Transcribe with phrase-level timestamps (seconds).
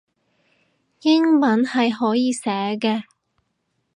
[1.01, 3.03] 英文係可以寫嘅